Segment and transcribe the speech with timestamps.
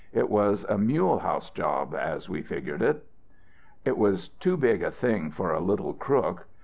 [0.13, 3.05] It was a Mulehaus job, as we figured it.
[3.85, 6.47] "It was too big a thing for a little crook.